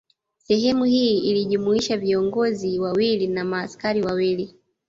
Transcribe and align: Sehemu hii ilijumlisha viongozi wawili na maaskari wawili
Sehemu 0.37 0.83
hii 0.83 1.17
ilijumlisha 1.19 1.97
viongozi 1.97 2.79
wawili 2.79 3.27
na 3.27 3.43
maaskari 3.43 4.01
wawili 4.03 4.55